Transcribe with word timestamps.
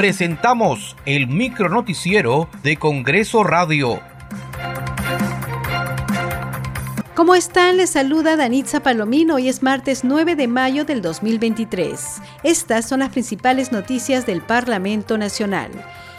presentamos 0.00 0.96
el 1.04 1.26
micronoticiero 1.26 2.48
de 2.62 2.78
Congreso 2.78 3.44
Radio. 3.44 4.00
¿Cómo 7.14 7.34
están? 7.34 7.76
Les 7.76 7.90
saluda 7.90 8.38
Danitza 8.38 8.80
Palomino. 8.80 9.34
Hoy 9.34 9.50
es 9.50 9.62
martes 9.62 10.02
9 10.02 10.36
de 10.36 10.48
mayo 10.48 10.86
del 10.86 11.02
2023. 11.02 12.22
Estas 12.44 12.88
son 12.88 13.00
las 13.00 13.10
principales 13.10 13.72
noticias 13.72 14.24
del 14.24 14.40
Parlamento 14.40 15.18
Nacional. 15.18 15.70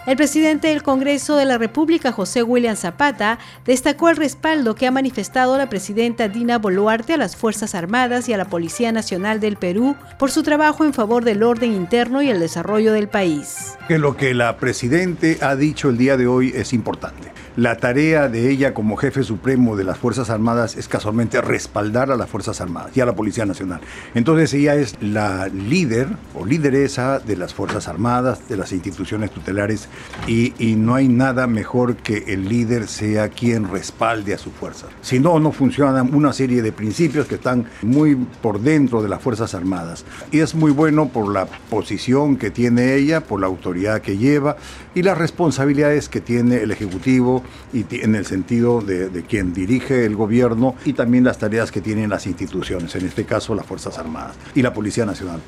El 0.08 0.18
presidente 0.18 0.70
del 0.70 0.82
Congreso 0.82 1.36
de 1.36 1.46
la 1.46 1.60
República, 1.60 2.12
José 2.12 2.42
William 2.42 2.76
Zapata, 2.76 3.38
destacó 3.66 4.10
el 4.10 4.16
respaldo 4.16 4.74
que 4.74 4.88
ha 4.88 4.92
manifestado 4.92 5.60
la 5.60 5.70
presidenta 5.70 6.28
Dina 6.28 6.58
Boluarte 6.58 7.14
a 7.14 7.18
las 7.18 7.36
Fuerzas 7.36 7.76
Armadas 7.76 8.28
y 8.28 8.34
a 8.34 8.38
la 8.38 8.46
Policía 8.46 8.92
Nacional 8.92 9.40
del 9.40 9.58
Perú 9.58 9.96
por 10.18 10.32
su 10.32 10.42
trabajo 10.42 10.86
en 10.86 10.96
favor 10.96 11.24
del 11.24 11.44
orden 11.44 11.74
interno 11.74 12.24
y 12.24 12.32
el 12.32 12.40
desarrollo 12.40 12.94
del 12.94 13.09
país. 13.09 13.78
Que 13.88 14.00
lo 14.00 14.18
que 14.18 14.34
la 14.34 14.58
presidenta 14.58 15.28
ha 15.42 15.56
dicho 15.56 15.90
el 15.90 15.98
día 15.98 16.18
de 16.18 16.26
hoy 16.26 16.52
es 16.56 16.73
importante. 16.73 17.31
La 17.58 17.76
tarea 17.76 18.30
de 18.30 18.50
ella 18.50 18.73
como 18.73 18.95
jefe 18.95 19.23
supremo 19.23 19.76
de 19.76 19.84
las 19.84 19.98
Fuerzas 19.98 20.30
Armadas 20.30 20.78
es 20.78 20.88
casualmente 20.88 21.42
respaldar 21.42 22.09
a 22.09 22.16
las 22.16 22.30
Fuerzas 22.30 22.62
Armadas 22.62 22.95
y 22.95 23.02
a 23.02 23.06
la 23.06 23.14
Policía 23.14 23.45
Nacional. 23.45 23.81
Entonces 24.16 24.54
ella 24.54 24.76
es 24.76 24.95
la 25.02 25.50
líder 25.50 26.08
o 26.34 26.45
lideresa 26.45 27.20
de 27.20 27.36
las 27.36 27.54
Fuerzas 27.54 27.90
Armadas, 27.90 28.48
de 28.48 28.56
las 28.56 28.72
instituciones 28.72 29.31
tutelares 29.31 29.90
y, 30.27 30.52
no 30.81 30.95
hay 30.95 31.08
nada 31.08 31.48
mejor 31.48 31.98
que 31.98 32.26
el 32.27 32.48
líder 32.48 32.88
sea 32.88 33.30
quien 33.30 33.70
respalde 33.70 34.34
a 34.34 34.38
su 34.38 34.52
fuerza. 34.52 34.88
Si 35.02 35.20
no, 35.20 35.40
no 35.40 35.52
funcionan 35.52 36.14
una 36.16 36.34
serie 36.34 36.62
de 36.62 36.72
principios 36.72 37.27
que 37.27 37.36
están 37.36 37.66
muy 37.81 38.16
por 38.16 38.62
dentro 38.62 39.02
de 39.02 39.09
las 39.09 39.22
Fuerzas 39.22 39.54
Armadas. 39.54 40.05
Y 40.31 40.40
es 40.40 40.55
muy 40.55 40.72
bueno 40.72 41.09
por 41.09 41.31
la 41.31 41.45
posición 41.45 42.38
que 42.38 42.52
tiene 42.52 42.95
ella, 42.95 43.22
por 43.22 43.41
la 43.41 43.48
autoridad 43.48 44.02
que 44.02 44.17
lleva 44.17 44.56
y 44.95 45.03
las 45.03 45.17
responsabilidades 45.17 46.09
que 46.09 46.22
tiene 46.22 46.58
el 46.58 46.72
Ejecutivo 46.72 47.44
y 47.73 47.86
en 47.92 48.16
el 48.16 48.25
sentido 48.25 48.81
de, 48.81 49.09
de 49.09 49.23
quien 49.23 49.53
dirige 49.53 50.06
el 50.06 50.16
gobierno 50.16 50.75
y 50.86 50.94
también 50.94 51.23
las 51.23 51.38
tareas 51.38 51.72
que 51.72 51.81
tienen 51.81 52.09
las 52.09 52.28
instituciones, 52.28 52.95
en 52.95 53.06
este 53.06 53.25
caso 53.25 53.56
las 53.56 53.66
Fuerzas 53.66 53.97
Armadas 53.97 54.36
y 54.56 54.62
la 54.62 54.73
Policía 54.73 55.06
Nacional. 55.06 55.42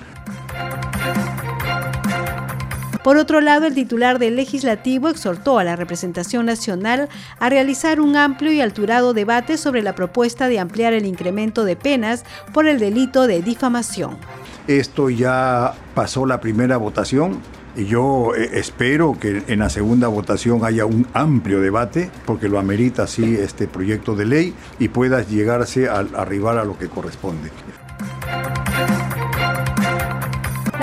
Por 3.04 3.18
otro 3.18 3.42
lado, 3.42 3.66
el 3.66 3.74
titular 3.74 4.18
del 4.18 4.38
legislativo 4.38 5.10
exhortó 5.10 5.60
a 5.60 5.64
la 5.64 5.76
representación 5.76 6.46
nacional 6.46 7.10
a 7.40 7.50
realizar 7.50 8.00
un 8.00 8.16
amplio 8.16 8.54
y 8.54 8.62
alturado 8.62 9.14
debate 9.14 9.58
sobre 9.58 9.82
la 9.82 9.94
propuesta 9.94 10.48
de 10.48 10.60
ampliar 10.60 10.94
el 10.94 11.06
incremento 11.06 11.66
de 11.66 11.76
penas 11.76 12.24
por 12.54 12.68
el 12.68 12.80
delito 12.80 13.28
de 13.28 13.42
difamación. 13.42 14.18
Esto 14.68 15.10
ya 15.10 15.74
pasó 15.94 16.26
la 16.26 16.40
primera 16.40 16.78
votación, 16.78 17.42
y 17.76 17.86
yo 17.86 18.36
eh, 18.36 18.52
espero 18.54 19.18
que 19.20 19.44
en 19.48 19.60
la 19.60 19.70
segunda 19.70 20.08
votación 20.08 20.64
haya 20.64 20.86
un 20.86 21.08
amplio 21.14 21.60
debate, 21.60 22.10
porque 22.26 22.48
lo 22.48 22.60
amerita 22.60 23.04
así 23.04 23.36
este 23.36 23.68
proyecto 23.68 24.16
de 24.16 24.26
ley 24.26 24.54
y 24.80 24.90
pueda 24.90 25.24
llegarse 25.24 25.90
a, 25.90 26.00
arribar 26.16 26.58
a 26.58 26.66
lo 26.66 26.78
que 26.78 26.88
corresponde. 26.88 27.50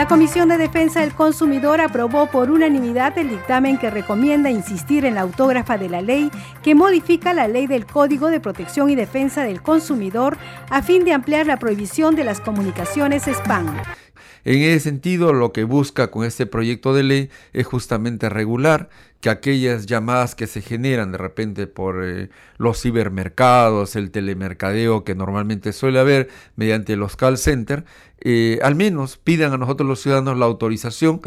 La 0.00 0.08
Comisión 0.08 0.48
de 0.48 0.56
Defensa 0.56 1.00
del 1.00 1.12
Consumidor 1.12 1.78
aprobó 1.78 2.24
por 2.24 2.50
unanimidad 2.50 3.18
el 3.18 3.28
dictamen 3.28 3.76
que 3.76 3.90
recomienda 3.90 4.50
insistir 4.50 5.04
en 5.04 5.16
la 5.16 5.20
autógrafa 5.20 5.76
de 5.76 5.90
la 5.90 6.00
ley 6.00 6.30
que 6.62 6.74
modifica 6.74 7.34
la 7.34 7.48
ley 7.48 7.66
del 7.66 7.84
Código 7.84 8.28
de 8.28 8.40
Protección 8.40 8.88
y 8.88 8.94
Defensa 8.94 9.42
del 9.42 9.60
Consumidor 9.60 10.38
a 10.70 10.80
fin 10.80 11.04
de 11.04 11.12
ampliar 11.12 11.46
la 11.46 11.58
prohibición 11.58 12.16
de 12.16 12.24
las 12.24 12.40
comunicaciones 12.40 13.28
spam. 13.28 13.76
En 14.44 14.62
ese 14.62 14.80
sentido, 14.80 15.32
lo 15.32 15.52
que 15.52 15.64
busca 15.64 16.10
con 16.10 16.24
este 16.24 16.46
proyecto 16.46 16.94
de 16.94 17.02
ley 17.02 17.30
es 17.52 17.66
justamente 17.66 18.28
regular 18.28 18.88
que 19.20 19.28
aquellas 19.28 19.86
llamadas 19.86 20.34
que 20.34 20.46
se 20.46 20.62
generan 20.62 21.12
de 21.12 21.18
repente 21.18 21.66
por 21.66 22.02
eh, 22.04 22.30
los 22.56 22.80
cibermercados, 22.80 23.94
el 23.96 24.10
telemercadeo 24.10 25.04
que 25.04 25.14
normalmente 25.14 25.72
suele 25.72 26.00
haber 26.00 26.28
mediante 26.56 26.96
los 26.96 27.16
call 27.16 27.36
centers, 27.36 27.84
eh, 28.20 28.58
al 28.62 28.74
menos 28.74 29.18
pidan 29.18 29.52
a 29.52 29.58
nosotros 29.58 29.86
los 29.88 30.00
ciudadanos 30.00 30.38
la 30.38 30.46
autorización. 30.46 31.20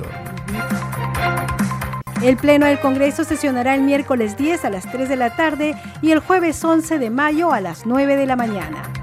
El 2.23 2.37
Pleno 2.37 2.65
del 2.65 2.79
Congreso 2.79 3.25
sesionará 3.25 3.75
el 3.75 3.81
miércoles 3.81 4.37
10 4.37 4.65
a 4.65 4.69
las 4.69 4.89
3 4.91 5.09
de 5.09 5.15
la 5.17 5.35
tarde 5.35 5.75
y 6.01 6.11
el 6.11 6.19
jueves 6.19 6.63
11 6.63 6.97
de 6.97 7.09
mayo 7.09 7.51
a 7.51 7.59
las 7.59 7.85
9 7.85 8.15
de 8.15 8.25
la 8.25 8.35
mañana. 8.35 9.02